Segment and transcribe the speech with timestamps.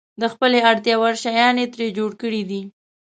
[0.21, 2.61] د خپلې اړتیا وړ شیان یې ترې جوړ کړي دي.